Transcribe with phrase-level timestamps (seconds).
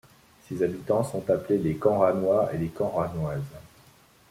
[0.49, 3.43] Ses habitants sont appelés les Canranois et les Canranoises.